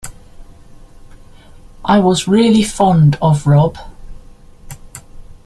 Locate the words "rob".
3.45-3.77